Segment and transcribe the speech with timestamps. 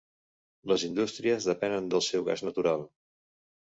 [0.71, 2.87] Les indústries depenen del seu gas natural.